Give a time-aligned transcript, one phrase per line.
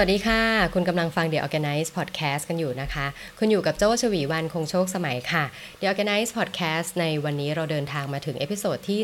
[0.00, 0.42] วัสดีค่ะ
[0.74, 3.06] คุณกำลังฟัง The Organice Podcast กันอยู่นะคะ
[3.38, 5.44] คุณอยู่กับโจ้ชวีวันคงโชคสมัยค่ะ
[5.80, 9.00] The Organize Podcast ในวันนี้เราเดินทางมาถึง episode ที่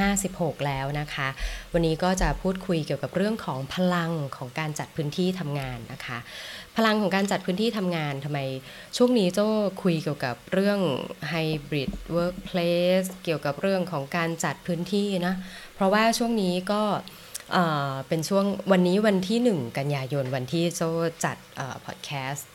[0.00, 1.28] 156 แล้วนะคะ
[1.72, 6.18] วันนี้ก็จะพูดคุยเกี่ยวกับเรื่องของพลังของการจัดพื้นที่ทำงานนะคะ
[6.76, 8.38] พลังของการจัดพื้นที่ทำงานทำไม
[8.96, 9.48] ช่วงนี้โจ้
[9.82, 10.80] คุยเกี่ยวกับเรื่อง
[11.32, 15.34] Hybrid Workplace เกี่ยวกับเรื่องของการจัดพื้นที่นะ
[15.74, 16.82] เพราะว่าช่วงนี้ก็
[18.08, 20.82] เป็นช่วงวันนี้วันที่ 1 กันยายนวันที่โจ้
[21.24, 21.36] จัด
[21.86, 22.48] พอดแคสต์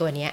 [0.00, 0.30] ตัวเนี้ย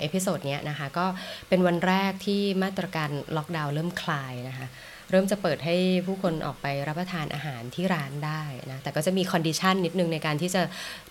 [0.00, 1.06] episode เนี้ยนะคะก็
[1.48, 4.68] เป็นวันแรกที่มาตรการล็อกดาวน์เริ่มคลายนะคะ
[5.10, 10.62] เริ่มจะเปิดให้ผู้คนออกไปรับประทานอาหารที่ร้านได้นะแต่ก็จะมี condition นิดนึงในการที่จะ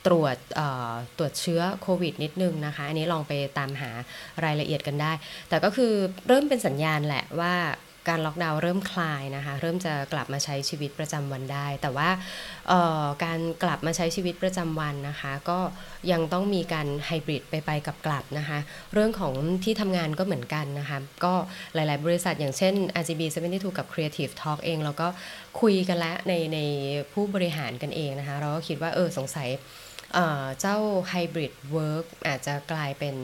[0.08, 0.36] ตรวจ
[1.18, 3.92] ตรวจเชื้อโควิดนิดนึงนะคะ อันนี้ลองไปตามหา
[4.44, 5.12] รายละเอียดกันได้
[5.50, 5.94] แต่ก็คือ
[6.28, 7.54] เริ่มเป็นสัญญาณแหละว่า
[8.10, 12.10] การล็อกดาวน์เริ่มคลายนะคะ เริ่มจะกลับมาใช้ชีวิตประจำวันได้ แต่ว่า
[13.24, 15.60] การกลับมาใช้ชีวิตประจำวันนะคะ ก็
[16.12, 18.60] ยังต้องมีการไฮบริดไปไปกับกลับนะคะ
[18.94, 19.34] เรื่องของ
[19.64, 21.34] ที่ทำงานก็เหมือนกันนะคะ ก็
[21.74, 25.08] หลาย ๆ บริษัทอย่างเช่น RGB 72 กับ Creative Talk เองเราก็
[25.62, 26.60] คุยกันแล้วในใน
[27.14, 29.50] ผู้บริหารกันเองนะคะ เราก็คิดว่าเออสงสัย
[30.60, 30.78] เจ้า
[31.12, 33.16] hybrid work อาจจะกลายเป็น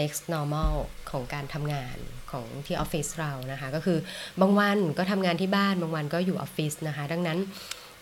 [0.00, 0.74] next normal
[1.10, 1.96] ของการทำงาน
[2.32, 3.98] ของที่ออฟฟิศเรานะคะ ก็คือ
[4.40, 7.38] บางวันก็ทำงานที่บ้านบางวันก็อยู่ออฟฟิศนะคะ ดังนั้น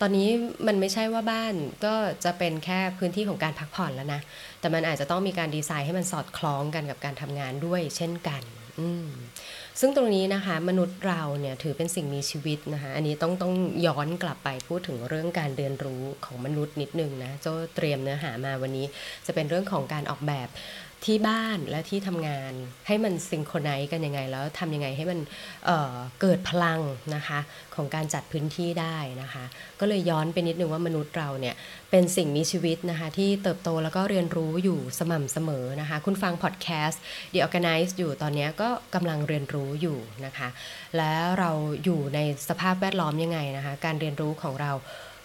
[0.01, 0.27] ตอนนี้
[0.67, 1.53] มันไม่ใช่ว่าบ้าน
[1.85, 4.21] ก็จะเป็นแค่พื้นที่ของการพักผ่อนแล้วนะ
[4.59, 8.41] แต่มันอาจจะต้องมีการดีไซน์ให้มันสอดคล้องกันกับการทำงานด้วยเช่นกัน
[8.79, 9.07] อืม
[9.79, 13.53] ซึ่งตรงนี้นะคะมนุษย์เราเนี่ยถือเป็นสิ่งมีชีวิตนะคะอันนี้ต้องต้อง
[13.85, 18.85] ย้อนกลับไปพูดถึงเรื่องการเรียนรู้ของมนุษย์นิดนึงนะเจ้าเตรียมเนื้อหามาวันนี้
[19.25, 20.47] จะเป็นเรื่องของการออกแบบ
[21.05, 22.53] ที่บ้านและที่ทำงาน
[22.87, 25.19] ให้มันซิงโครไนซ์กันยังไง แล้วทำยังไงให้มัน
[25.65, 26.81] เเกิดพลัง
[27.15, 27.39] นะคะ
[27.75, 29.43] ของการจัดพื้นที่ได้นะคะ
[29.79, 31.55] ก็เลยย้อนไปนิดนึงว่ามนุษย์เราเนี่ย
[31.91, 37.01] เป็นสิ่งมีชีวิตนะคะที่เติบโตแล้วก็เรียนรู้อยู่สม่ำเสมอนะคะ คุณฟังพอดแคสต์
[37.33, 40.49] The Organize อยู่ตอนนี้ก็กำลังเรียนรู้อยู่นะคะ
[40.97, 41.51] แล้วเรา
[41.83, 42.19] อยู่ใน
[42.49, 44.71] สภาพแวดล้อมยังไงนะคะ การเรียนรู้ของเรา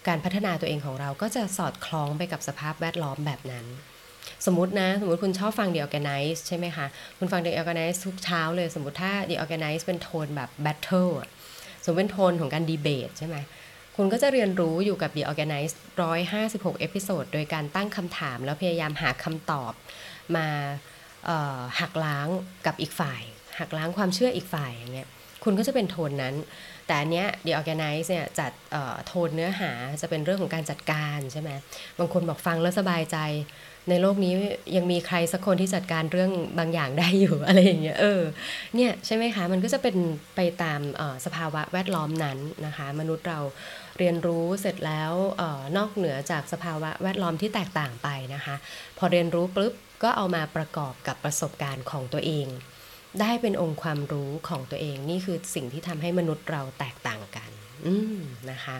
[0.08, 3.66] การพัฒนาตัวเองของเราก็จะสอดคล้องไปกับสภาพแวดล้อมแบบนั้น
[4.46, 6.86] สมมตินะ สมมติคุณชอบฟัง The Organize ใช่ไหมคะ
[7.18, 11.28] คุณฟัง The Organize ทุกเช้าเลย สมมติถ้า The Organize เป็นโทนแบบ battle อะ
[11.84, 13.36] สมมติเป็นโทนของการดีเบตใช่ไหม
[13.96, 15.74] คุณก็จะเรียนรู้อยู่กับ The Organice
[16.28, 19.72] 156 episode โดยการตั้งคำถาม แล้วพยายามหาคำตอบ
[20.36, 20.46] มา
[21.80, 22.28] หักล้าง
[22.66, 23.22] กับอีกฝ่าย
[23.58, 25.08] หักล้างความเชื่ออีกฝ่ายอย่างเงี้ย
[25.44, 26.34] คุณก็จะเป็นโทนนั้น
[26.86, 28.52] แต่อันเนี้ย The Organize เนี่ยจัด
[29.06, 31.50] โทนเนื้อหาจะเป็นเรื่องของการจัดการใช่ไหม
[31.98, 33.16] บางคนบอกฟังแล้วสบายใจ
[33.88, 34.32] ในโลกนี้
[34.76, 38.22] ยังมีใครสักคนที่จัดการเรื่องบางอย่างได้อยู่อะไรอย่างเงี้ยเออ
[38.74, 39.96] เนี่ยใช่ไหมคะมันก็จะเป็น
[40.36, 40.80] ไปตาม
[41.24, 43.40] สภาวะแวดล้อมนั้นนะคะ มนุษย์เรา
[43.98, 48.54] เรียนรู้เสร็จแล้วออนอกเหนือจากสภาวะแวดล้อมที่แตกต่างไปนะคะ
[48.98, 52.46] พอเรียนรู้ปุ๊บก็เอามาประกอบกับประสบการณ์ของตัวเอง
[53.20, 57.50] ได้เป็นองค์ความรู้ของตัวเองนี่คือสิ่งที่ทำให้มนุษย์เราแตกต่างกัน
[57.86, 58.18] อืม
[58.50, 58.76] นะคะ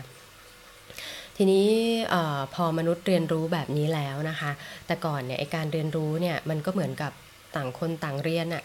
[1.37, 1.67] ทีนี้
[2.13, 2.15] อ
[2.53, 4.51] พอมนุษย์เรียนรู้แบบนี้แล้วนะคะ
[4.87, 7.11] แต่ก่อนเนี่ยไอการเรียนรู้เนี่ยมันก็เหมือนกับ
[7.55, 8.63] ต่างคนต่างเรียนอะ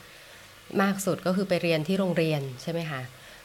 [0.83, 3.01] มากสุดก็คือไปเรียนที่โรงเรียนใช่ไหมคะ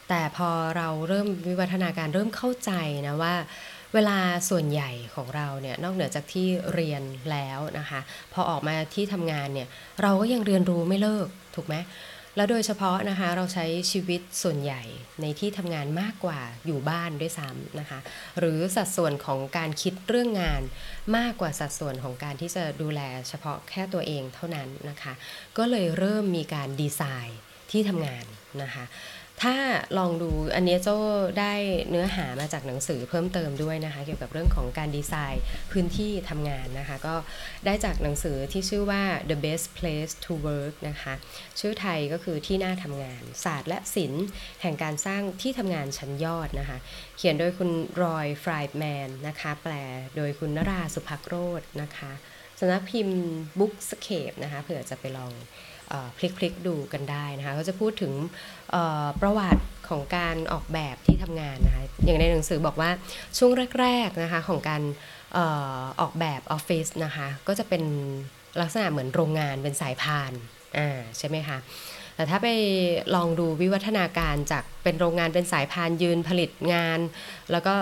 [0.08, 2.72] แต่พอเราเริ่มวิวัฒนาการเริ่มเข้าใจ
[3.06, 3.34] นะว่า
[3.94, 4.18] เวลา
[4.50, 8.00] ส่วนใหญ่ของเราเนี่ยนอกเหนือจากที่เรียนแล้วนะคะ
[8.32, 9.68] พอออกมาที่ทำงานเนี่ย
[10.02, 11.74] เราก็ยังเรียนรู้ไม่เลิกถูกไหม
[12.36, 14.82] แล้วโดยเฉพาะนะคะเราใช้ชีวิตส่วนใหญ่
[15.20, 17.98] ในที่ทำงานมากกว่าอยู่บ้านด้วยซ้ำนะคะ
[18.38, 20.62] หรือสัดส่วนของการคิดเรื่องงาน
[21.16, 25.12] มากกว่าสัดส่วนของการที่จะดูแลเฉพาะแค่ตัวเองเท่านั้นนะคะ
[25.58, 28.24] ก็เลยเริ่มมีการดีไซน์ที่ทำงาน
[28.62, 28.84] นะคะ
[29.42, 29.56] ถ้า
[29.98, 30.96] ลองดูอันนี้โจ้
[31.40, 31.52] ได้
[31.90, 35.42] เนื้อหามาจากหนังสือเพิ่มเติมด้วยนะคะ เกี่ยวกับเรื่องของการดีไซน์
[35.72, 37.14] พื้นที่ทำงานนะคะ ก็
[37.66, 41.14] ได้จากหนังสือที่ชื่อว่า the best place to work นะคะ
[41.60, 44.26] ชื่อไทยก็คือที่น่าทำงานศาสตร์และศิลป์
[44.62, 46.78] แห่งการสร้างที่ทำงานชั้นยอดนะคะ
[47.16, 47.70] เขียนโดยคุณ
[48.02, 49.74] รอยฟรายแมนนะคะ แปล
[50.16, 52.12] โดยคุณนราสุภักโรจนะคะ
[52.60, 53.20] สำนักพิมพ์
[53.58, 55.32] บุ๊กสเคปนะคะเผื่อจะไปลอง
[56.16, 58.12] พลิกๆดูกันได้นะคะก็จะพูดถึง
[59.20, 62.90] ประวัติของการออกแบบที่ทำงานนะคะอย่างในหนังสือบอกว่า
[63.38, 64.82] ช่วงแรกๆนะคะของการ
[65.36, 65.38] อ
[66.00, 67.82] ออกแบบออฟฟิศนะคะก็จะเป็น
[68.60, 70.32] ลักษณะเหมือนโรงงานเป็นสายพาน
[70.78, 71.58] อ่าใช่ไหมคะ
[72.14, 72.48] แต่ถ้าไป
[73.14, 77.00] ลองดูวิวัฒนาการจากเป็นโรงงานเป็นสายพานยืนผลิตงาน
[77.50, 77.74] แล้วก็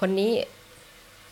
[0.00, 0.32] คนนี้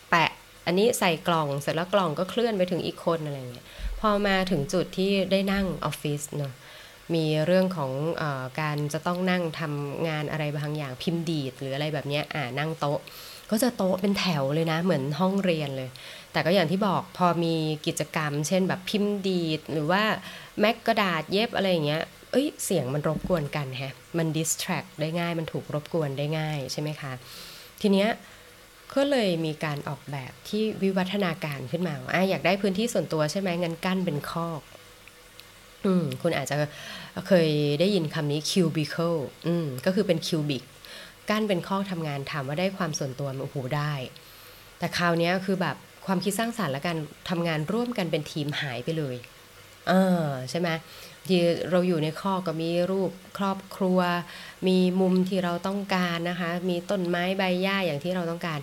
[0.09, 0.31] แปะ
[0.65, 3.65] อันนี้ใส่กล่องเสร็จแล้วกล่องก็เคลื่อนไปถึงอีกคนอะไรเงี้ย
[3.99, 6.53] พอมาถึงจุดที่ได้นั่งออฟฟิศเนาะ
[7.15, 7.91] มีเรื่องของ
[8.21, 8.23] อ
[8.59, 12.99] การจะต้องนั่งทำงานอะไรบางอย่างพิมพ์ดีด หรืออะไรแบบนี้อ่านั่งโต๊ะ
[13.51, 15.89] ก็จะโต๊ะเป็นแถวเลยนะ เหมือนห้องเรียนเลย
[16.31, 17.55] แต่ก็อย่างที่บอกพอมี
[17.87, 20.03] กิจกรรม เช่นแบบพิมพ์ดีด หรือว่า
[20.59, 27.11] แม็กกระดาษเย็บอะไรอย่างเงี้ยเอ้ยเสียงมันรบกวนกันแฮะมันดิสแทรกได้ง่ายมันถูกรบกวนได้ง่ายใช่ไหมคะ
[27.81, 28.07] ทีเนี้ย
[28.95, 34.61] ก็เลยมีการออกแบบที่วิวัฒนาการขึ้นมาอะอยากได้พื้นที่ส่วนตัวใช่ไหมงั้นกั้นเป็นคอก
[35.85, 36.55] อืมคุณอาจจะ
[37.27, 37.49] เคย
[37.79, 40.63] ได้ยินคำนี้ cubicle อืมก็คือเป็น cubic
[41.29, 43.93] กั้นเป็นคอกทำงานถามว่าได้ความส่วนตัวโอ้โหได้
[44.79, 45.75] แต่คราวนี้คือแบบ
[46.05, 46.97] ความคิดสร้างสารรค์และการ
[47.29, 49.15] ทำงานร่วมกันเป็นทีมหายไปเลย
[49.89, 49.93] เอ
[50.23, 50.69] อใช่ไหม
[51.29, 51.41] ที่
[51.71, 53.99] เราอยู่ในข้อก็มีรูปครอบครัว
[54.67, 58.59] มีมุมที่เราต้องการนะคะ มีต้นไม้ใบหญ้าอย่างที่เราต้องการ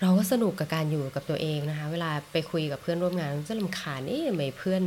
[0.00, 4.82] เราก็สนุกกับการอยู่กับตัวเองนะคะ เวลาไปคุยกับเพื่อนร่วมงานจะลำคาญนี่ทำไมเพื่อน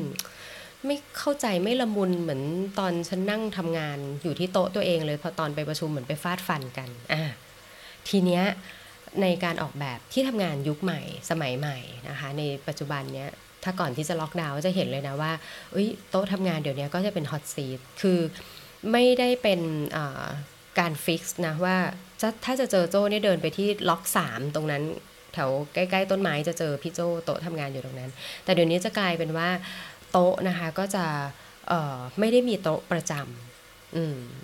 [0.85, 2.41] ไม่เข้าใจไม่ละมุนเหมือน
[2.79, 7.21] ตอนฉันนั่งทำงานอยู่ที่โต๊ะตัวเองเลยพอตอนไปประชุมเหมือนไปฟาดฟันกันอะ
[8.09, 8.43] ทีเนี้ย
[9.21, 11.77] ในการออกแบบที่ทำงานยุคใหม่สมัยใหม่
[12.09, 13.29] นะคะ ในปัจจุบันเนี้ย
[13.63, 15.31] ถ้าก่อนที่จะล็อกดาวน์จะเห็นเลยนะว่า
[16.09, 18.19] โต๊ะทำงานเดี๋ยวนี้ก็จะเป็น hot seat คือ
[18.91, 19.61] ไม่ได้เป็น
[20.79, 21.77] การ fix นะว่า
[22.45, 24.83] ถ้าจะเจอโจ้เนี่ยเดินไปที่ล็อก3ตรงนั้น
[25.33, 28.11] แถวใกล้ๆต้นไม้จะเจอพี่โจ้โต๊ะทำงานอยู่ตรงนั้น
[28.43, 29.49] แต่เดี๋ยวนี้จะกลายเป็นว่า
[30.11, 31.05] โต๊ะนะคะก็จะ
[32.19, 33.50] ไม่ได้มีโต๊ะประจำ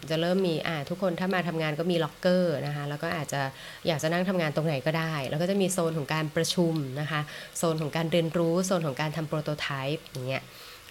[0.10, 3.42] จะเริ่มมีอ่าทุกคนถ้ามาทำงานก็มีล็อกเกอร์นะคะแล้วก็อาจจะ
[3.88, 7.22] อยากจะนั่งทำงานตรงไหนก็ได้ แล้วก็จะมีโซนของการประชุมนะคะ
[7.58, 10.44] โซนของการเรียนรู้โซนของการทำโปรโตไทป์อย่างเงี้ย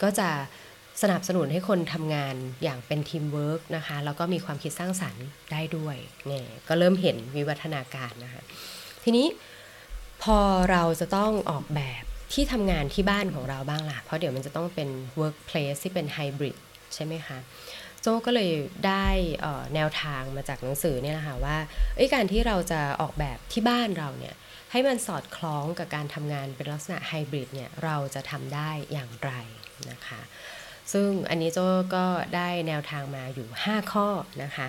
[0.02, 0.28] ก็จะ
[1.02, 8.42] สนับสนุนให้คนทำงานอย่างเป็นทีมเวิร์กนะคะแล้วก็มีความคิดสร้างสรรค์ได้ด้วยเนี่ยก็เริ่มเห็นวิวัฒนาการนะคะ
[9.04, 9.26] ทีนี้
[10.22, 10.38] พอ
[10.70, 12.02] เราจะต้องออกแบบ
[12.32, 14.88] ที่ทำงานที่บ้านของเราบ้างล่ะ เพราะเดี๋ยวมันจะต้องเป็น
[15.20, 16.56] workplace ที่เป็นไฮบริด
[16.94, 17.38] ใช่ไหมคะ
[18.08, 18.52] โจ้ก็เลย
[18.86, 19.06] ได้
[19.74, 21.56] แนวทางมาจากหนังสือเนี่ยนะคะว่า
[22.14, 24.34] การที่เราจะออกแบบที่บ้านเราเนี่ย
[24.72, 29.32] ให้มันสอดคล้องกับการทำงานเป็นลักษณะไฮบริดเนี่ยเราจะทำได้อย่างไร
[29.90, 30.20] นะคะ
[30.92, 32.06] ซึ่งอันนี้โจ้ก็
[32.36, 34.08] ได้แนวทางมาอยู่ 5 ข้อ
[34.42, 34.68] นะคะ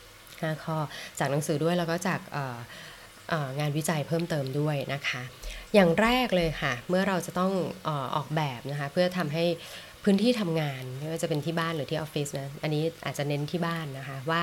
[0.00, 0.76] 5ข้อ
[1.18, 2.20] จากหนังสือด้วยแล้วก็จาก
[3.60, 5.22] งานวิจัยเพิ่มเติมด้วยนะคะ
[5.74, 7.52] อย่างแรกเลยค่ะ เมื่อเราจะต้อง
[8.16, 9.44] ออกแบบนะคะ เพื่อทำให้
[10.10, 14.42] พื้นที่ทำงานไม่ว่าจะเป็นที่บ้านหรือที่ออฟฟิศนะอันนี้อาจจะเน้นที่บ้านนะคะว่า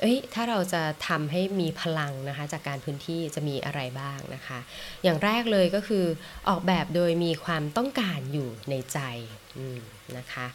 [0.00, 4.58] เอ้ยถ้าเราจะทำให้มีพลังนะคะ จากการพื้นที่จะมีอะไรบ้างนะคะ
[5.04, 6.04] อย่างแรกเลยก็คือ
[6.48, 8.98] ออกแบบโดยมีความต้องการอยู่ในใจ
[10.18, 10.46] นะคะ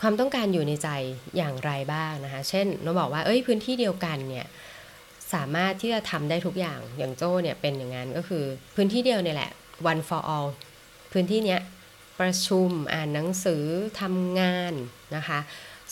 [0.00, 0.88] ความต้องการอยู่ในใจ
[1.36, 4.46] อย่างไรบ้างนะคะ เช่นเราบอกว่าเอ้ยพื้นที่เดียวกันเนี่ย
[5.34, 8.44] สามารถที่จะทำได้ทุกอย่างอย่างโจ้เนี่ยเป็นอย่างนั้นก็คือ
[8.76, 9.50] พื้นที่เดียวเนี่ยแหละ
[9.90, 10.48] one for all
[11.14, 11.60] พื้นที่เนี้ย
[12.20, 13.64] ประชุม อ่านหนังสือ
[14.00, 14.72] ทำงาน
[15.16, 15.38] นะคะ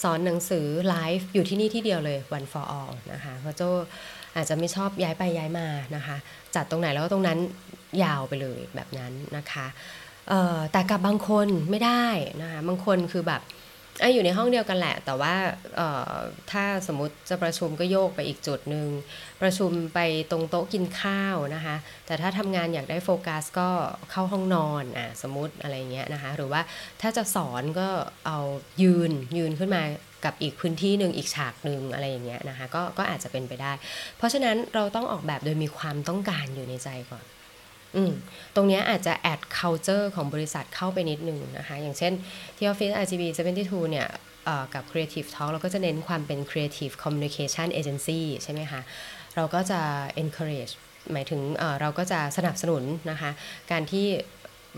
[0.02, 3.62] สอนหนังสือไลฟ์อยู่ที่นี่ที่เดียวเลย one for all นะคะเพราะโจ
[4.34, 6.16] อาจจะไม่ชอบย้ายไปย้ายมานะคะ
[6.54, 7.38] จัดตรงไหนแล้วก็ตรงนั้น
[8.02, 9.66] ยาวไปเลยแบบนั้นนะคะ
[10.72, 12.06] แต่กับบางคนไม่ได้
[12.42, 13.42] นะคะ บางคนคือแบบ
[14.02, 15.34] ออยู่ในห้องเดียวกันแหละ แต่ว่า
[16.50, 18.88] ถ้าสมมติจะประชุมก็โยกไปอีกจุดหนึ่ง
[19.42, 19.98] ประชุมไป
[20.30, 23.68] ตรงโต๊ะกินข้าวนะคะ แต่ถ้าทำงานอยากได้โฟกัสก็
[24.10, 26.60] เข้าห้องนอนอะสมมติอะไรเงี้ยนะคะ หรือว่า
[27.00, 27.88] ถ้าจะสอนก็
[28.26, 28.38] เอา
[28.82, 29.82] ยืนยืนขึ้นมา
[30.24, 33.72] กับอีกพื้นที่หนึ่งอีกฉากหนึ่งอะไรอย่างเงี้ยนะคะก็ก็อาจจะเป็นไปได้
[34.18, 37.24] เพราะฉะนั้นเราต้องออกแบบโดยมีความต้องการอยู่ในใจก่อน
[38.54, 42.12] ตรงนี้อาจจะแอด culture ของบริษัทเข้าไปนิดนึงนะคะ อย่างเช่น
[42.56, 43.22] ที่ Office RGB
[43.58, 44.08] 72 เนี่ย
[44.74, 48.80] กับ Creative Talk เราก็จะเน้นความเป็น Creative Communication Agency ใช่ไหมคะ
[49.36, 49.80] เราก็จะ
[50.22, 50.72] encourage
[51.12, 53.30] หมายถึงเเราก็จะสนับสนุนนะคะ
[53.70, 54.06] การที่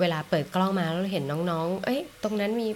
[0.00, 2.69] เวลาเปิดกล้องมาแล้วเห็นน้องๆ เอ้ย ตรงนั้นมี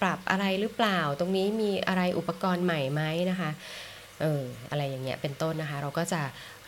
[0.00, 3.50] ปรับอะไรหรือเปล่า ตรงนี้มีอะไรอุปกรณ์ใหม่ไหมนะคะ
[4.22, 6.22] เอออะไรอย่างเงี้ยเป็นต้นนะคะ เราก็จะ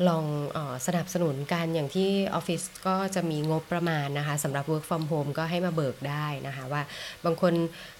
[0.08, 0.24] ลอง
[0.56, 6.82] ออสนับสนุนกันอย่างที่ออฟฟิศก็จะมีงบประมาณนะคะสำหรับ work from home ก็ให้มาเบิกได้นะคะ ว่า
[7.24, 7.54] บางคน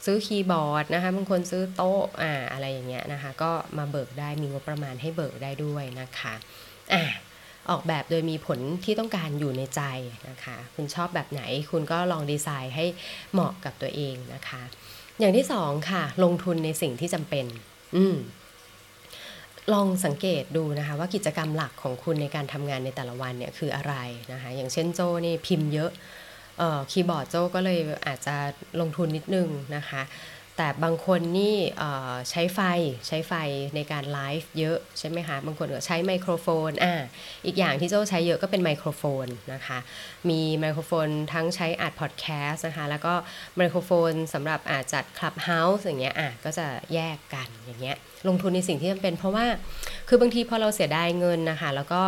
[0.04, 6.34] ซื้อคีย์บอร์ดนะคะบางคนซื้อโต๊ะอ่าอะไรอย่างเงี้ยนะคะ ก็มาเบิกได้มีงบประมาณให้เบิกได้ด้วยนะคะ
[6.92, 7.02] อ่า
[7.70, 9.82] ออกแบบโดยมีผลที่ต้องการอยู่ในใจ
[10.28, 12.84] นะคะ คุณชอบแบบไหนคุณก็ลองดีไซน์ให้
[13.32, 14.62] เหมาะกับตัวเองนะคะ
[15.18, 17.46] อย่างที่สองค่ะ ลงทุนในสิ่งที่จำเป็น
[17.96, 18.16] อืม
[19.72, 23.94] ลองสังเกตดูนะคะว่ากิจกรรมหลักของคุณในการทำงานในแต่ละวันเนี่ยคืออะไร
[24.32, 25.90] นะคะอย่างเช่นโจ้นี่พิมพ์เยอะ
[26.90, 28.36] คีย์บอร์ดโจ้ก็เลยอาจจะ
[28.80, 30.02] ลงทุนนิดนึงนะคะ
[30.56, 31.56] แต่บางคนนี่
[32.30, 32.60] ใช้ไฟ
[33.06, 33.32] ใช้ไฟ
[33.74, 36.94] ในการไลฟ์เยอะใช่ไหมคะบางคนก็ใช้ไมโครโฟนอ่า
[37.46, 39.78] อีกอย่างที่โจ้ใช้เยอะก็เป็นไมโครโฟนนะคะ
[40.28, 43.14] มีไมโครโฟนทั้งใช้อัดพอดแคสต์นะคะแล้วก็
[43.56, 47.96] ไมโครโฟนสำหรับอาจจัด Clubhouse อย่างเงี้ยอะก็จะแยกกันอย่างเงี้ย
[48.28, 49.46] ลงทุนในสิ่งที่จำเป็นเพราะว่า
[50.08, 52.02] คือบางทีพอเราเสียดายเงินนะคะแล้วก็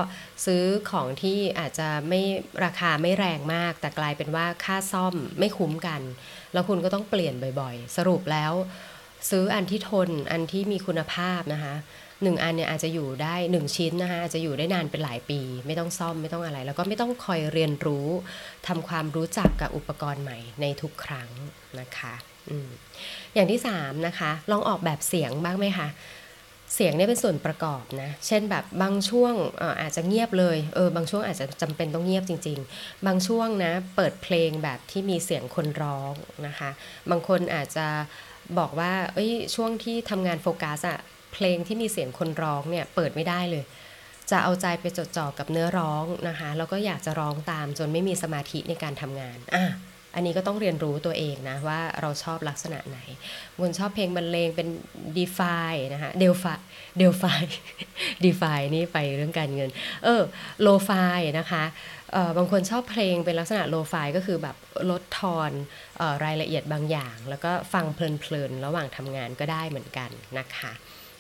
[0.47, 2.21] ซื้อของที่อาจจะไม่
[2.65, 6.01] ราคาไม่แรงมาก แต่กลายเป็นว่าค่าซ่อมไม่คุ้มกัน
[6.53, 8.53] แล้วคุณก็ต้องเปลี่ยนบ่อยๆ สรุปแล้ว
[9.31, 11.75] ซื้ออันที่ทนอันที่มีคุณภาพนะคะ
[12.23, 18.07] หนึ่งอันเนี่ยอาจจะอยู่ได้หนึ่งชิ้นนะคะอาจจะอยู่ได้นานเป็นหลายปี ไม่ต้องซ่อมไม่ต้องอะไร แล้วก็ไม่ต้องคอยเรียนรู้
[18.67, 21.29] ทำความรู้จักกับอุปกรณ์ใหม่ในทุกครั้ง
[21.81, 22.15] นะคะ
[23.35, 25.89] อย่างที่3นะคะลองออกแบบเสียงบ้างไหมคะ
[26.75, 29.35] เสียงเนี่ยเป็นส่วนประกอบนะ เช่นแบบบางช่วง
[29.81, 36.13] อาจจะเงียบเลย เออบางช่วงอาจจะจำเป็นต้องเงียบจริง ๆ บางช่วงนะเปิดเพลงแบบที่มีเสียงคนร้อง
[36.47, 36.71] นะคะ
[37.11, 37.87] บางคนอาจจะ
[38.59, 40.99] บอกว่าเอ้ยช่วงที่ทำงานโฟกัสอะ
[41.33, 43.65] เพลงที่มีเสียงคนร้องเนี่ยเปิดไม่ได้เลย
[44.31, 49.65] จะเอาใจไปจดจ่อกับเนื้อร้องนะคะ แล้วก็อยากจะร้องตามจนไม่มีสมาธิในการทำงานอะ
[50.19, 52.99] อันนี้ก็ต้องเรียนรู้ตัวเองนะว่าเราชอบลักษณะไหน
[53.61, 54.69] คนชอบเพลงบรรเลงเป็น
[55.17, 56.55] d e f i นะคะเดลฟา
[56.99, 57.33] เดลฟา
[58.25, 59.71] ดีฟานี่ไปเรื่องการเงิน
[60.05, 60.23] เออ
[60.63, 61.65] โลฟายนะคะ
[62.37, 64.57] บางคนชอบเพลงเป็นลักษณะโลฟายก็คือแบบ
[64.91, 65.51] ลดทอน
[66.01, 70.73] ออรายละเอียดบางอย่าง แล้วก็ฟังเพลินๆ ระหว่างทำงานก็ได้เหมือนกันนะคะ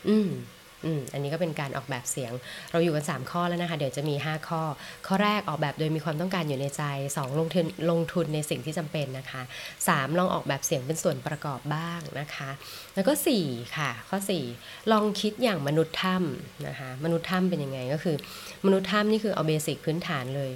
[0.08, 0.30] อืม
[0.84, 2.32] อืมอันนี้ก็เป็นการออกแบบเสียง
[2.72, 4.62] เราอยู่กัน 3 ข้อแล้วนะคะ เดี๋ยวจะมี 5 ข้อ
[5.06, 6.82] ข้อแรกออกแบบโดยมีความต้องการอยู่ในใจ
[7.14, 9.42] 2 ลงทุนลงทุนในสิ่งที่จำเป็นนะคะ
[9.80, 12.50] 3 ลองออกแบบเสียงเป็นส่วนประกอบบ้างนะคะ
[12.94, 13.12] แล้วก็
[13.44, 14.18] 4 ค่ะ ข้อ
[14.54, 18.16] 4 ลองคิดอย่างมนุษย์ถ้ำนะคะ มนุษย์ถ้ำเป็นยังไงก็คือ
[18.66, 20.50] มนุษย์ถ้ำนี่คือเอาเบสิกพื้นฐานเลย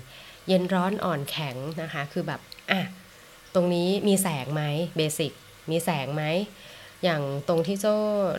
[0.49, 2.81] เย็นร้อนอ่อนแข็งนะคะ คือแบบอะ
[3.55, 4.62] ตรงนี้มีแสงไหม
[4.97, 5.33] เบสิก
[5.71, 6.25] มีแสงไหม
[7.04, 7.97] อย่างตรงที่โจ้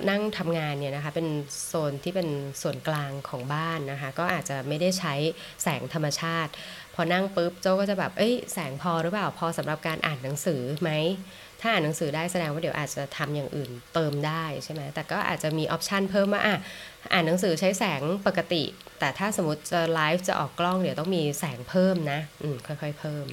[0.10, 1.28] นั่งทำงานเนี่ยนะคะเป็น
[1.68, 2.30] โซนที่เป็น
[2.62, 5.14] ส่วนกลางของบ้านนะคะ ก็อาจจะไม่ได้ใช้
[5.64, 6.52] แสงธรรมชาติ
[6.96, 10.92] พอนั่งปุ๊บโจ้ก็จะแบบเอ้ยแสงพอหรือเปล่าพอสำหรับการอ่านหนังสือไหม
[11.62, 16.56] ถ้าอ่านหนังสือได้แสดงว่าเดี๋ยวอาจจะทำอย่างอื่นเติมได้ใช่ไหมแต่ก็อาจจะมีออปชันเพิ่มว่าอะ
[17.14, 18.64] อ่านหนังสือใช้แสงปกติ
[19.00, 23.26] แต่ถ้าสมมติจะไลฟ์จะออกกล้องเดี๋ยวต้องมีแสงเพิ่มนะอืมค่อยๆเพิ่ม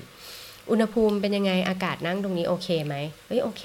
[0.71, 2.97] อุณหภูมิเป็นยังไงอากาศนั่งตรงนี้โอเคไหม
[3.27, 3.65] เฮ้ยโอเค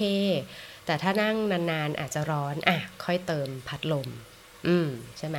[0.86, 4.08] แต่ถ้านั่งนานๆอาจจะร้อนอะค่อยเติมพัดลม
[4.66, 4.88] อืม
[5.18, 5.38] ใช่ไหม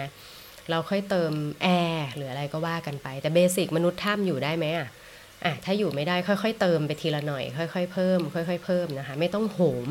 [0.69, 1.31] เราค่อยเติม
[1.63, 4.87] แอร์หรืออะไรก็ว่ากันไป แต่เบสิกมนุษย์ถ้ำอยู่ได้ไหมอะ
[5.45, 9.87] อะถ้าอยู่ไม่ได้ค่อยๆ เติมไปทีละหน่อย ค่อยๆเพิ่ม ค่อย ๆ เพิ่มนะคะ ไม่ต้องโหม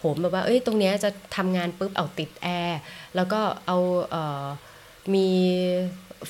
[0.00, 2.80] โหมแบบว่าเอ้ยตรงเนี้ยจะทำงานปุ๊บเอาติดแอร์
[3.16, 3.78] แล้วก็เอา
[4.10, 4.46] เอ่อ
[5.14, 5.28] มี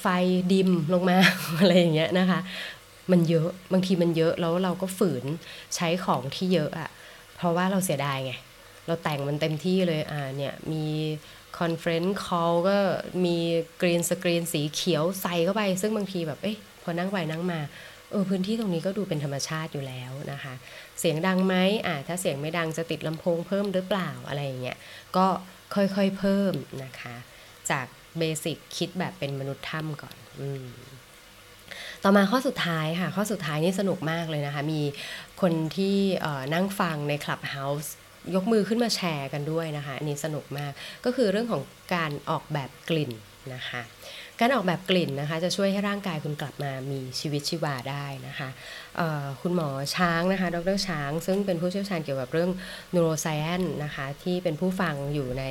[0.00, 0.06] ไฟ
[0.52, 1.18] ดิมลงมา
[1.60, 2.40] อะไรอย่างเงี้ยนะคะ
[3.10, 5.24] มันเยอะบางทีมันเยอะแล้วเราก็ฝืน
[5.74, 6.90] ใช้ของที่เยอะอะ
[7.36, 8.32] เพราะว่าเราเสียดายไง
[8.86, 10.86] เราแต่งมันเต็มที่เลยอ่าเนี่ยมี
[11.58, 12.76] conference call ก็
[13.24, 13.36] มี
[13.80, 17.60] green screen สีเขียวใส่เข้าไป ซึ่งบางทีแบบเอ๊ะพอนั่งไปนั่งมา
[18.10, 20.54] เออพื้นที่ตรงนี้ก็ดูเป็นธรรมชาติอยู่แล้วนะคะ
[21.00, 21.54] เสียงดังไหม
[21.86, 24.78] อ่าถ้าเสียงไม่ดังจะติดลำโพงเพิ่มหรือเปล่าอะไรอย่างเงี้ย
[25.16, 25.26] ก็
[25.74, 26.52] ค่อยๆเพิ่ม
[26.84, 27.16] นะคะ
[27.70, 27.86] จาก
[28.18, 30.66] basic คิดแบบเป็นมนุษย์ถ้ำก่อนอืม
[32.02, 34.82] ต่อมาข้อสุดท้ายค่ะ ข้อสุดท้ายนี่สนุกมากเลยนะคะ มี
[35.40, 35.96] คนที่
[36.54, 37.94] นั่งฟังใน Clubhouse
[38.34, 40.72] ยกมือขึ้นมาแชร์กันด้วยนะคะ อันนี้สนุกมาก
[41.04, 41.62] ก็คือเรื่องของ
[41.94, 43.12] การออกแบบกลิ่น
[43.54, 43.82] นะคะ
[44.40, 48.48] การออกแบบกลิ่นนะคะจะช่วยให้ร่างกายคุณกลับมามีชีวิตชีวาได้นะคะ
[49.42, 52.50] คุณหมอช้างนะคะ ดรช้าง ซึ่งเป็นผู้เชี่ยวชาญเกี่ยวกับเรื่อง
[52.94, 55.44] neuroscience นะคะ ที่เป็นผู้ฟังอยู่ใน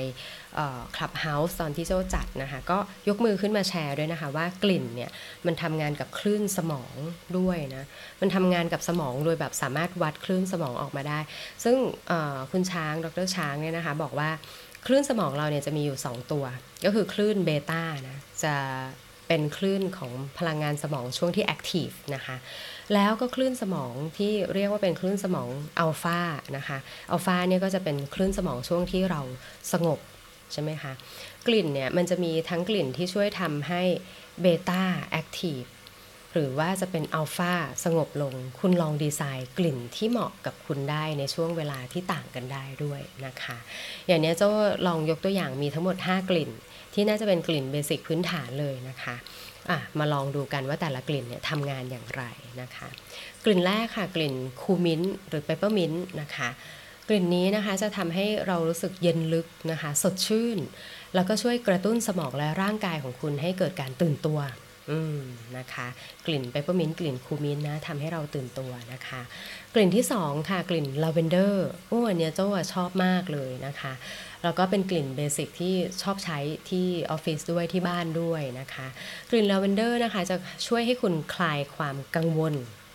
[0.96, 2.77] Clubhouse ตอนที่โจ้จัดนะคะ ก็
[3.10, 5.10] ยกมือขึ้นมาแชร์ด้วยนะคะว่ากลิ่นเนี่ย
[5.46, 6.96] มันทำงานกับคลื่นสมอง
[7.38, 7.84] ด้วยนะ
[8.22, 11.20] มันทำงานกับสมองโดยแบบสามารถวัดคลื่นสมองออกมาได้
[11.63, 11.77] ซึ่ง
[12.51, 14.30] คุณช้าง ดรช้างเนี่ยนะคะ บอกว่า
[14.88, 16.46] คลื่นสมองเราเนี่ยจะมีอยู่ 2 ตัว
[16.86, 18.56] ก็คือคลื่นเบต้านะจะ
[19.27, 22.36] เป็นคลื่นของพลังงานสมองช่วงที่ active นะคะ
[22.94, 25.50] แล้วก็คลื่นสมองที่เรียกว่าเป็นคลื่นสมอง
[25.80, 26.22] อัลฟา
[26.58, 26.77] นะคะ
[27.12, 29.22] อัลฟาเนี่ยก็จะเป็นคลื่นสมองช่วงที่เรา
[29.74, 30.00] สงบ
[30.54, 30.94] ใช่ไหมคะ
[31.48, 33.82] กลิ่นเนี่ยมันจะมีทั้งกลิ่นที่ช่วยทำให้
[34.42, 35.62] เบต้าแอคทีฟ
[36.38, 37.54] หรือว่าจะเป็นอัลฟา
[37.86, 43.58] สงบลง คุณลองดีไซน์กลิ่นที่เหมาะกับคุณได้ในช่วงเวลาที่ต่างกันได้ด้วยนะคะ
[44.08, 44.50] อย่างนี้เจ้า
[44.88, 46.51] ลองยกตัวอย่างมีทั้งหมด 5 กลิ่น
[46.94, 52.24] ที่น่าจะเป็นกลิ่นเบสิกพื้นฐานเลยนะคะะมาลองดูกันว่าแต่ละกลิ่นเนี่ยทำงานอย่างไร
[52.62, 52.88] นะคะ
[53.46, 56.50] กลิ่นแรกค่ะกลิ่นคูมินหรือเปเปอร์มินต์นะคะ
[57.10, 60.58] กลิ่นนี้นะคะจะทำให้เรารู้สึกเย็นลึกนะคะ สดชื่น
[61.15, 64.39] แล้วก็ช่วยกระตุ้นสมองและร่างกายของคุณให้เกิดการตื่นตัว
[64.92, 65.20] อืม
[65.58, 65.88] นะคะ
[66.25, 69.22] กลิ่นเปปเปอร์มินต์กลิ่น cool mint นะทำให้เราตื่นตัวนะคะ
[69.74, 73.94] กลิ่นที่สองค่ะกลิ่นลาเวนเดอร์โอ้อันเนี้ยโจ้ชอบมากเลยนะคะ
[74.44, 76.38] แล้วก็เป็นกลิ่น basic ที่ชอบใช้
[76.70, 78.88] ที่ออฟฟิศด้วยที่บ้านด้วยนะคะ
[79.30, 80.36] กลิ่นลาเวนเดอร์นะคะจะ
[80.68, 82.54] ช่วยให้คุณคลายความกังวล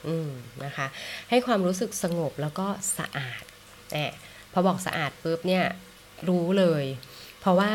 [0.09, 0.30] อืม
[0.64, 0.87] นะคะ
[1.30, 2.66] ให้ความรู้สึกสงบแล้วก็
[2.99, 3.42] สะอาด
[3.92, 4.12] แบบ
[4.52, 5.64] พอบอกสะอาดปุ๊บเนี่ย
[6.28, 6.85] รู้เลย
[7.40, 7.70] เพราะว่า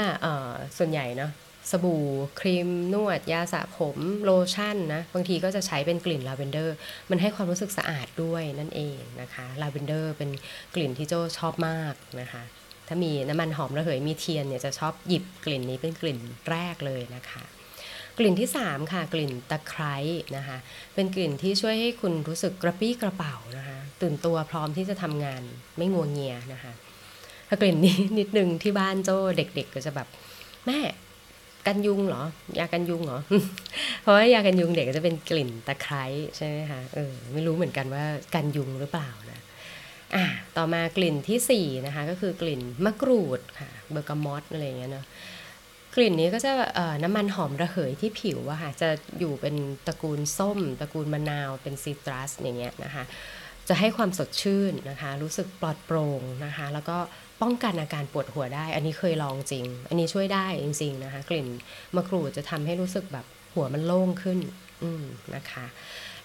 [0.77, 1.31] ส่วนใหญ่เนาะ
[1.72, 2.03] สบู่
[2.39, 6.75] ครีม นวด ยาสระผมโลชั่นนะ บางทีก็จะใช้เป็นกลิ่นลาเวนเดอร์
[7.10, 10.29] มันให้ความรู้สึกสะอาดด้วยนั่นเองนะคะลาเวนเดอร์เป็น
[10.75, 12.43] กลิ่นที่โจ้ชอบมากนะคะ
[12.88, 16.19] ถ้ามีน้ำมันหอมระเหยมีเทียนเนี่ยจะชอบหยิบกลิ่นนี้เป็นกลิ่น
[16.50, 17.43] แรกเลยนะคะ
[18.17, 19.95] กลิ่นที่ 3 ค่ะ กลิ่นตะไคร้
[20.38, 20.57] นะคะ
[20.95, 25.41] เป็นกลิ่นที่ช่วยให้คุณรู้สึกกระปี้กระเป๋านะคะ ตื่นตัวพร้อมที่จะทำงาน
[25.77, 26.74] ไม่งัวงเงียนะคะ
[27.48, 30.07] ถ้ากลิ่นนี้นิดนึงที่บ้านโจ้เด็กๆ ก็จะแบบ
[30.65, 30.79] แม่
[31.67, 32.24] กันยุงเหรอ
[32.60, 33.19] ยากันยุงเหรอ
[34.01, 36.03] เพราะว่ายากันยุงเด็กก็จะเป็นกลิ่นตะไคร้
[36.38, 38.03] ใช่ไหมคะเออไม่รู้เหมือนกันว่า
[38.36, 39.41] กันยุงหรือเปล่านะ
[40.15, 40.25] อะ
[40.57, 45.05] ต่อมากลิ่นที่สี่นะคะก็คือกลิ่นมะกรูดค่ะเบอร์กามอตอะไรอย่างเงี้ยเนาะ
[45.95, 46.51] กลิ่นนี้ก็จะ
[47.03, 49.55] น้ำมันหอมระเหยที่ผิวอะค่ะจะอยู่เป็น
[49.88, 53.03] ตระกูลส้ม ตระกูลมะนาวเป็นซิตรัสอย่างเงี้ยนะคะ
[53.69, 56.98] จะให้ความสดชื่นนะคะ รู้สึกปลอดโปร่งนะคะ แล้วก็
[57.42, 61.48] ป้องกันอาการปวดหัวได้ อันนี้เคยลองจริง อันนี้ช่วยได้จริงๆนะคะ กลิ่น
[61.96, 64.39] มะกรูดจะทำให้รู้สึกแบบหัวมันโล่งขึ้น
[64.84, 65.04] อืม
[65.36, 65.65] นะคะ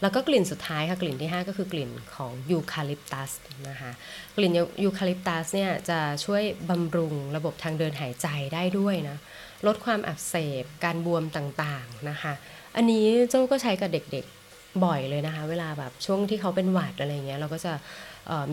[0.02, 3.30] แล้วก็กลิ่นสุดท้ายค่ะกลิ่นที่ 5 ก็คือกลิ่นของยูคาลิปตัส
[3.68, 3.90] นะคะ
[4.36, 4.52] กลิ่น
[4.84, 9.18] ยูคาลิปตัสเนี่ยจะช่วยบำรุงระบบทางเดินหายใจได้ด้วยนะ
[9.66, 12.32] ลดความอักเสบ การบวมต่างๆนะคะ
[12.76, 17.72] อันนี้โจ้ก็ใช้กับเด็กๆบ่อยเลยนะคะ เวลาแบบช่วงที่เขาเป็นหวัดอะไรเงี้ยเราก็จะ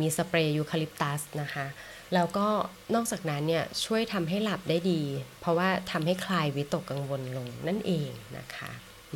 [0.02, 1.66] มีสเปรย์ยูคาลิปตัสนะคะ
[2.14, 2.48] แล้วก็
[2.96, 5.02] นอกจากนั้นเนี่ยช่วยทำให้หลับได้ดี
[5.42, 8.72] เพราะว่าทำให้คลายวิตกกังวลลงนั่นเองนะคะ
[9.14, 9.16] อ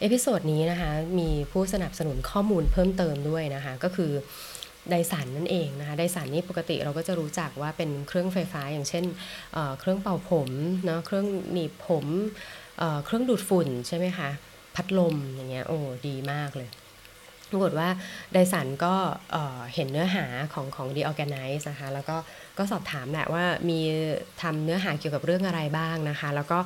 [0.00, 4.12] episode นี้นะคะมีผู้สนับสนุนข้อมูลเพิ่มเติมด้วยนะคะก็คือ
[4.90, 9.04] ไดสันนั่นเองนะคะไดสันนี่ปกติเราก็จะรู้จักว่าเป็นเครื่องไฟฟ้าอย่างเช่น
[9.52, 10.50] เเครื่องเป่าผม
[10.84, 12.06] เนาะเครื่องหนีบผม
[12.78, 14.28] เเครื่องดูดฝุ่นใช่ไหมคะ
[14.74, 16.68] พัดลมอย่างเงี้ยโอ้ดีมากเลย
[17.50, 17.88] ปรากฏว่า
[18.32, 18.94] ไดสันก็
[19.74, 22.16] เห็นเนื้อหาของของ The Organize นะคะ แล้วก็
[22.58, 23.80] ก็สอบถามแหละว่ามี
[24.42, 26.58] ทำเนื้อหาเกี่ยวกับเรื่องอะไรบ้างนะคะ แล้วก็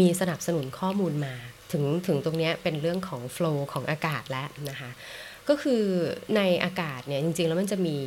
[0.00, 1.34] มีสนับสนุนข้อมูลมา
[1.72, 4.90] ถึงถึงตรงนี้เป็นเรื่องของ flow ของอากาศแล้วนะคะ
[5.48, 5.82] ก็คือ
[6.36, 7.98] ในอากาศเนี่ยจริงๆ แล้วมันจะมี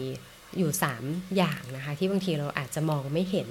[0.58, 0.72] อยู่
[1.04, 3.50] 3 อย่างนะคะ ที่บางทีเราอาจจะมองไม่เห็น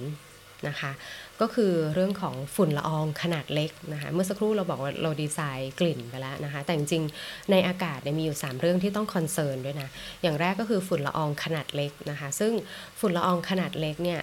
[0.68, 0.92] นะคะ
[1.40, 9.88] ก็คือเรื่องของฝุ่นละอองขนาดเล็กนะคะเมื่อสักครู่เราบอกว่าเราดีไซน์กลิ่นไปแล้วนะคะ แต่จริงๆในอากาศมีอยู่ 3 เรื่องที่ต้องคอนเซิร์นด้วยนะ
[10.22, 12.52] อย่างแรกก็คือฝุ่นละอองขนาดเล็กนะคะ ซึ่ง
[13.00, 14.20] ฝุ่นละอองขนาดเล็กเนี่ย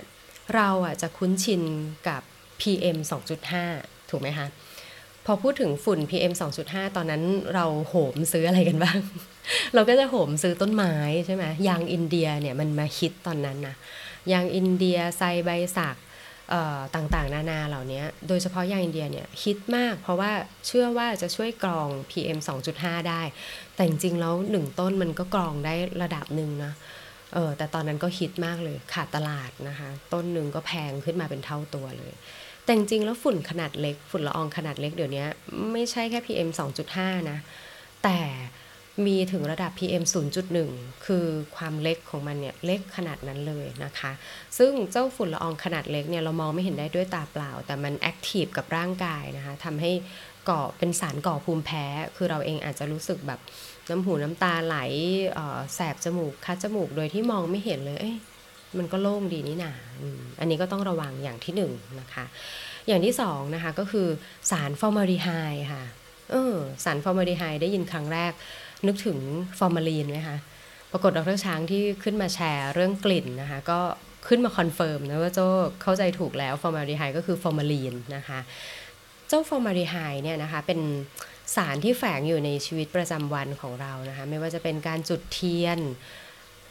[0.56, 1.62] เราอะจะคุ้นชิน
[2.08, 2.22] กับ
[2.62, 2.98] PM
[3.54, 4.48] 2.5 ถูกไหมคะ
[5.26, 9.00] พอพูดถึงฝุ่น PM 2.5 ตอนนั้นเราโหมซื้ออะไรกันบ้าง
[9.74, 10.96] เราก็จะโหมซื้อต้นไม้
[11.26, 13.76] ใช่ไหมยางอินเดียเนี่ยมันมาฮิตตอนนั้นนะ
[14.32, 15.96] ยางอินเดียไซใบสัก
[16.96, 20.32] ต่างๆ นานาเหล่านี้โดยเฉพาะยางอินเดียเนี่ยฮิตมาก เพราะว่า
[20.68, 22.40] เชื่อว่าจะช่วยกรอง PM
[22.74, 23.22] 2.5 ได้
[23.76, 26.74] แต่จริงๆแล้วหนึ่งต้นมันก็กรองได้ระดับหนึ่งนะ
[27.34, 32.14] เออแต่ตอนนั้นก็ฮิตมากเลยขาดตลาดนะคะ ต้นหนึ่งก็แพงขึ้นมาเป็นเท่าตัวเลย
[32.64, 35.26] แต่จริงๆแล้วฝุ่นขนาดเล็ก ฝุ่นละอองขนาดเล็กเดี๋ยวนี้
[35.72, 36.50] ไม่ใช่แค่ PM
[36.90, 37.38] 2.5 นะ
[38.04, 38.18] แต่
[39.06, 40.04] มีถึงระดับ PM
[40.54, 44.12] 0.1 คือความเล็กของมันเนี่ยเล็กขนาดนั้นเลยนะคะ
[44.58, 49.92] ซึ่งเจ้าฝุ่นละอองขนาดเล็กเนี่ยเรามองไม่เห็นได้ด้วยตาเปล่า แต่มันแอคทีฟกับร่างกายนะคะทำให้
[50.50, 53.40] ก่อเป็นสารก่อภูมิแพ้ คือเราเองอาจจะรู้สึกแบบ
[53.90, 54.78] น้ำหูน้ำตาไหล
[55.76, 58.16] แสบจมูกคัดจมูกโดยที่มองไม่เห็นเลยเอ้ย
[58.78, 59.74] มันก็โล่งดีนี่นา
[60.40, 62.26] อันนี้ก็ต้องระวังอย่างที่หนึ่งนะคะ
[62.88, 64.08] อย่างที่สองนะคะก็คือ
[64.52, 65.30] สารฟอร์มาลดีไฮด์
[65.72, 65.84] ค่ะ
[66.32, 68.34] เออสารฟอร์มาลดีไฮด์ได้ยินครั้งแรก
[68.88, 69.18] นึกถึง
[69.60, 70.38] ฟอร์มาลีนไหมคะ
[70.92, 73.80] ปรากฏดรช้างที่ขึ้นมาแชร์เรื่องกลิ่นนะคะก็
[74.28, 75.48] ขึ้นมา confirm นะว่าโจ้
[75.82, 78.40] เข้าใจถูกแล้วฟอร์มาลดีไฮด์ก็คือฟอร์มาลีนนะคะ
[79.28, 80.80] เจ้าฟอร์มาลดีไฮด์เนี่ยนะคะเป็น
[81.56, 85.80] สารที่แฝงอยู่ในชีวิตประจำวันของเรานะคะไม่ว่าจะเป็นการจุดเทียน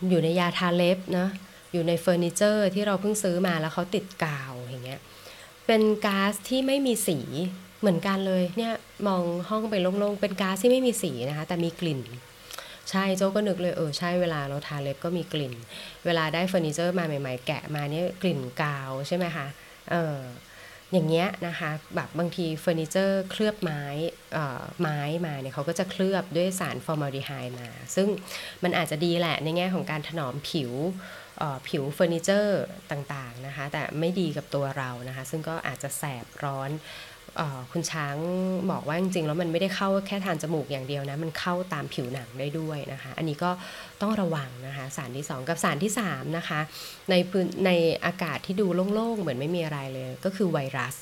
[0.09, 1.29] อยู่ในยาทาเล็บนะ
[1.73, 5.01] อยู่ในเฟอร์นิเจอร์ที่เราเพิ่งซื้อมาแล้วเขาติดกาวอย่างเงี้ย
[5.67, 7.19] เป็นก๊าซที่ไม่มีสี
[7.85, 8.73] เหมือนกันเลยเนี่ย
[9.07, 12.01] มองห้องไปโล่งๆ เป็นก๊าซที่ไม่มีสีนะคะ แต่มีกลิ่น
[12.91, 15.55] ใช่โจ้ก็นึกเลยเออใช่เวลาเราทาเล็บก็มีกลิ่น
[16.07, 19.47] เวลาได้เฟอร์นิเจอร์มาใหม่ๆ แกะมาเนี่ยกลิ่นกาวใช่ไหมคะ
[19.91, 20.19] เออ
[20.93, 23.83] อย่างเงี้ยนะคะแบบบางทีเฟอร์นิเจอร์เคลือบไม้
[24.33, 28.09] เอ่อไม้มาเนี่ยเขาก็จะเคลือบด้วยสารฟอร์มาลดีไฮด์มา ซึ่ง
[28.65, 30.73] มันอาจจะดีแหละในแง่ของการถนอมผิว
[31.69, 36.71] ผิวเฟอร์นิเจอร์ต่างๆนะคะ แต่ไม่ดีกับตัวเรานะคะ ซึ่งก็อาจจะแสบร้อน
[37.73, 38.17] คุณช้าง
[38.71, 43.51] บอกว่าจริงๆแล้วมันไม่ได้เข้าแค่ทางจมูกอย่างเดียวนะ มันเข้าตามผิวหนังได้ด้วยนะคะ อันนี้ก็
[44.03, 46.61] ต้องระวังนะคะสารที่ 2 กับสารที่3นะคะ
[47.11, 47.71] ในพื้นใน
[48.07, 50.95] อากาศที่ดูโล่งๆ เหมือนไม่มีอะไรเลยก็คือไวรัส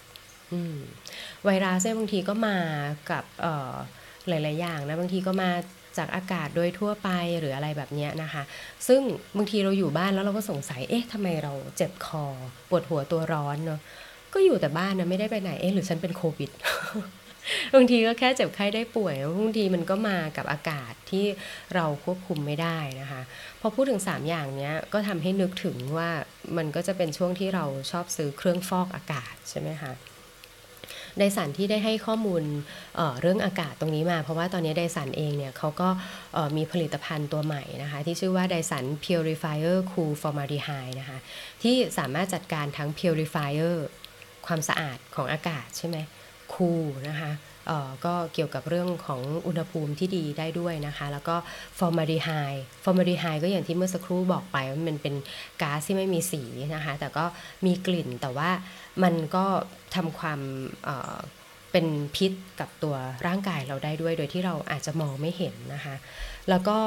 [1.44, 2.56] ไวรัสเนี่ยบางทีก็มา
[3.10, 3.24] กับ
[4.28, 5.50] หลาย ๆ อย่างนะบางทีก็มา
[5.98, 7.08] จากอากาศโดยทั่วไป
[7.40, 8.42] หรืออะไรแบบนี้นะคะ
[8.88, 9.00] ซึ่ง
[9.36, 12.24] บางทีเราอยู่บ้านแล้วเราก็สงสัยเอ๊ะทำไมเราเจ็บคอ
[12.68, 13.80] ปวดหัวตัวร้อนเนาะ
[14.34, 16.50] ก็อยู่แต่บ้านนะไม่ได้ไปไหนเอ๊ะหรือฉันเป็นโควิด
[17.74, 21.24] บางทีก็แค่เจ็บไข้ได้ป่วยบางทีมันก็มากับอากาศที่
[21.74, 23.22] เราควบคุมไม่ได้นะคะ
[23.60, 26.10] พอพูดถึง 3 อย่างเนี้ยก็ทำให้นึกถึงว่า
[26.56, 29.92] มันก็จะเป็นช่วงที่เราชอบซื้อเครื่องฟอกอากาศใช่ไหมคะ
[31.18, 32.42] ไดสันที่ได้ให้ข้อมูล
[32.96, 35.88] เเรื่องอากาศตรงนี้มา เพราะว่าตอนนี้ไดสันเองเนี่ยเขาก็
[36.56, 41.18] มีผลิตภัณฑ์ตัวใหม่นะคะ ที่ชื่อว่าไดสัน Purifier Cool Formaldehyde นะคะ
[41.62, 43.76] ที่สามารถจัดการทั้ง Purifier
[44.46, 45.96] ความสะอาดของอากาศใช่ไหม
[46.54, 47.32] คูลนะคะ
[48.04, 51.36] ก็เกี่ยวกับเรื่องของอุณหภูมิที่ดีได้ด้วยนะคะ แล้วก็
[51.78, 52.30] ฟอร์มาลดีไฮด์
[52.84, 55.14] ฟอร์มาลดีไฮด์ก็อย่างที่เมื่อสักครู่บอกไปว่ามันเป็น
[55.62, 56.42] ก๊าซที่ไม่มีสี
[56.74, 57.24] นะคะ แต่ก็
[57.66, 58.50] มีกลิ่นแต่ว่า
[59.02, 59.44] มันก็
[59.94, 60.40] ทำความ
[60.84, 65.94] เป็นพิษกับตัวร่างกายเราได้ด้วย โดยที่เราอาจจะมองไม่เห็นนะคะ
[66.50, 66.78] แล้วก็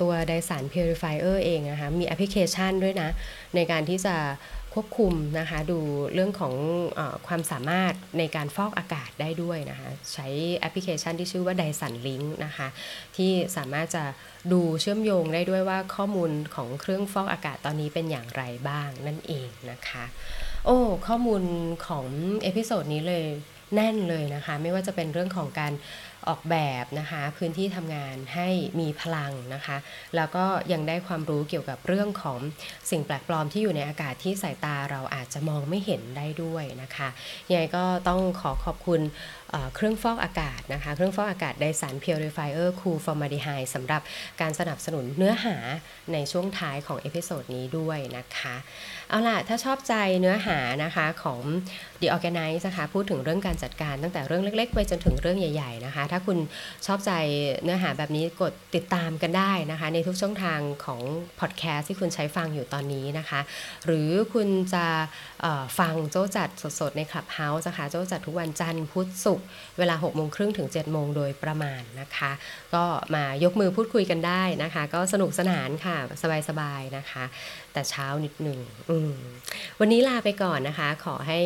[0.00, 3.10] ตัว Dyson Purifier เองนะคะ มีแอปพลิเคชันด้วยนะ
[3.54, 4.16] ในการที่จะ
[4.78, 5.78] ควบคุมนะคะดู
[6.14, 6.54] เรื่องของ
[6.98, 12.68] อความสามารถในการฟอกอากาศได้ด้วยนะคะใช้แอปพลิเคชันที่ชื่อว่า Dyson Link นะคะ
[13.16, 14.04] ที่สามารถจะ
[14.52, 20.04] ดูเชื่อมโยงได้ด้วยว่าข้อมูลของเครื่องฟอกอากาศตอนนี้เป็นอย่างไรบ้างนั่นเองนะคะ
[20.66, 21.42] โอ้ข้อมูล
[21.86, 22.06] ของ
[22.42, 23.26] episode นี้เลย
[23.74, 25.72] แน่นเลยนะคะ ไม่ว่าจะเป็นเรื่องของการ
[26.28, 28.48] ออกแบบนะคะพื้นที่ทำงานให้
[28.80, 29.76] มีพลังนะคะ
[30.16, 32.38] แล้วก็ยังได้ความรู้เกี่ยวกับเรื่องของ
[32.90, 37.08] สิ่งแปลกปลอมที่อยู่ในอากาศที่สายตาเราอาจจะมองไม่เห็นได้ด้วยนะคะ
[37.48, 39.00] ยังไงก็ต้องขอขอบคุณ
[39.74, 44.02] เครื่องฟอกอากาศนะคะ เครื่องฟอกอากาศ Dyson Purifier Cool Formaldehyde สำหรับ
[44.40, 45.56] การสนับสนุนเนื้อหา
[46.12, 48.56] ในช่วงท้ายของ episode นี้ด้วยนะคะ
[49.08, 51.40] เอาล่ะ ถ้าชอบใจเนื้อหานะคะของ
[52.00, 56.38] The ORGANICE นะคะ พูดถึงเรื่องการจัดการตั้งแต่เรื่องเล็ก ๆ ไปจนถึงเรื่องใหญ่ ๆ นะคะถ้าคุณ
[56.86, 57.12] ชอบใจ
[57.62, 61.00] เนื้อหาแบบนี้กดติดตามกันได้นะคะ ในทุกช่องทางของ
[61.40, 63.40] พอดแคสต์ที่คุณใช้ฟังอยู่ตอนนี้นะคะ
[63.86, 64.86] หรือคุณจะ
[65.78, 66.48] ฟังโจ้จัด
[66.80, 69.46] สดๆ ในคลับเฮาส์นะคะโจ้จัดทุกวันจันทร์พุธศุกร์
[69.78, 72.30] เวลา6โมงครึ่งถึง7โมงโดยประมาณนะคะ
[72.74, 75.96] ก็มายกมือพูดคุยกันได้นะคะ ก็สนุกสนานค่ะ
[76.48, 77.24] สบายๆนะคะ
[77.72, 78.58] แต่เช้านิดหนึ่ง
[79.80, 81.40] วันนี้ลาไปก่อนนะคะ ขอให้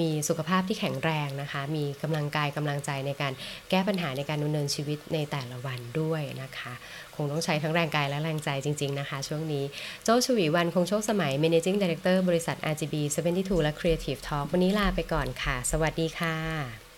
[0.00, 3.32] มีสุขภาพที่แข็งแรงนะคะ มีกำลังกายกำลังใจในการ
[3.70, 6.72] แก้ปัญหาในการดำเนินชีวิตในแต่ละวันด้วยนะคะ
[7.16, 9.64] คงต้องใช้ทั้งแรงกายและแรงใจจริง ๆนะคะ ช่วงนี้
[10.04, 12.94] โจชวีวันคงโชคสมัย Managing Director บริษัท RGB
[13.30, 16.89] 72 และ Creative Talk วันนี้ลาไปก่อนค่ะ สวัสดีค่ะ